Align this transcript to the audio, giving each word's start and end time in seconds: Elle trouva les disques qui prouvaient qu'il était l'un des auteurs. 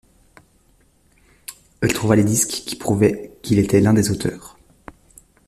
Elle 1.81 1.93
trouva 1.93 2.15
les 2.15 2.23
disques 2.23 2.49
qui 2.65 2.75
prouvaient 2.75 3.37
qu'il 3.43 3.59
était 3.59 3.79
l'un 3.81 3.93
des 3.93 4.09
auteurs. 4.09 4.57